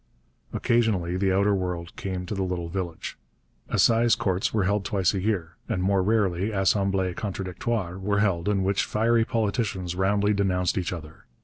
Occasionally 0.51 1.15
the 1.15 1.31
outer 1.31 1.53
world 1.53 1.95
came 1.95 2.25
to 2.25 2.33
the 2.33 2.41
little 2.41 2.69
village. 2.69 3.19
Assize 3.69 4.15
courts 4.15 4.51
were 4.51 4.63
held 4.63 4.83
twice 4.83 5.13
a 5.13 5.21
year, 5.21 5.57
and 5.69 5.83
more 5.83 6.01
rarely 6.01 6.49
assemblées 6.49 7.15
contradictoires 7.15 8.01
were 8.01 8.17
held 8.17 8.49
in 8.49 8.63
which 8.63 8.83
fiery 8.83 9.25
politicians 9.25 9.93
roundly 9.93 10.33
denounced 10.33 10.75
each 10.75 10.91
other. 10.91 11.25